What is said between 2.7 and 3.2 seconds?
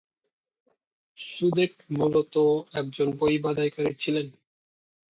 একজন